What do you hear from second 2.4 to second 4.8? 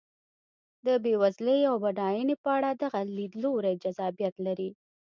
په اړه دغه لیدلوری جذابیت لري.